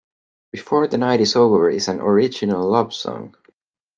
Before 0.51 0.87
the 0.87 0.97
Night 0.97 1.21
is 1.21 1.35
Over 1.35 1.69
is 1.69 1.87
an 1.87 1.99
original 2.01 2.67
love 2.67 2.91
song. 2.91 3.35